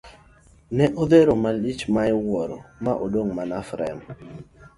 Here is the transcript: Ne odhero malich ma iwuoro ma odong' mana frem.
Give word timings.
Ne 0.77 0.85
odhero 1.03 1.33
malich 1.43 1.81
ma 1.93 2.03
iwuoro 2.13 2.57
ma 2.83 2.93
odong' 3.05 3.33
mana 3.37 3.57
frem. 3.69 3.99